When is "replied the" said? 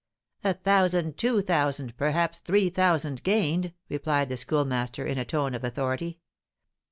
3.87-4.37